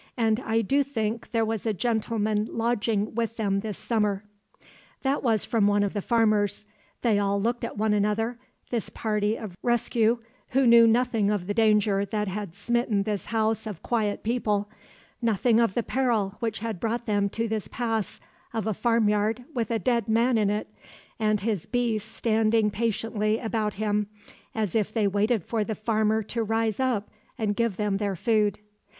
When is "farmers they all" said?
6.01-7.39